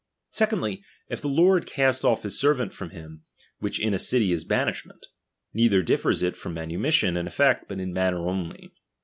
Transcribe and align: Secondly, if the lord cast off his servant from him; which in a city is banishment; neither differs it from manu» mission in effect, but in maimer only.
Secondly, 0.31 0.83
if 1.09 1.21
the 1.21 1.27
lord 1.29 1.67
cast 1.67 2.03
off 2.03 2.23
his 2.23 2.39
servant 2.39 2.73
from 2.73 2.89
him; 2.89 3.21
which 3.59 3.79
in 3.79 3.93
a 3.93 3.99
city 3.99 4.31
is 4.31 4.43
banishment; 4.43 5.05
neither 5.53 5.83
differs 5.83 6.23
it 6.23 6.35
from 6.35 6.55
manu» 6.55 6.79
mission 6.79 7.15
in 7.15 7.27
effect, 7.27 7.65
but 7.67 7.79
in 7.79 7.93
maimer 7.93 8.27
only. 8.27 8.73